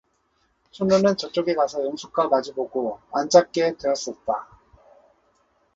[0.71, 4.59] 춘우는 저쪽에 가서 영숙과 마주보고 앉았게 되었었다.